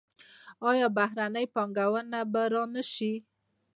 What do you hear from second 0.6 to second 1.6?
آیا بهرنۍ